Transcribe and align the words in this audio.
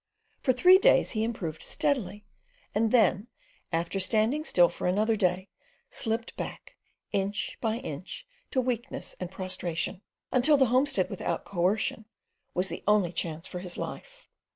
For 0.41 0.51
three 0.51 0.79
days 0.79 1.11
he 1.11 1.23
improved 1.23 1.61
steadily, 1.61 2.25
and 2.73 2.89
then, 2.91 3.27
after 3.71 3.99
standing 3.99 4.43
still 4.43 4.67
for 4.67 4.87
another 4.87 5.15
day 5.15 5.47
slipped 5.91 6.35
back 6.35 6.75
inch 7.11 7.59
by 7.61 7.75
inch 7.75 8.25
to 8.49 8.61
weakness 8.61 9.15
and 9.19 9.29
prostration, 9.29 10.01
until 10.31 10.57
the 10.57 10.65
homestead, 10.73 11.07
without 11.07 11.45
coercion, 11.45 12.05
was 12.55 12.67
the 12.67 12.83
only 12.87 13.11
chance 13.13 13.45
for 13.45 13.59
his 13.59 13.77
life. 13.77 14.27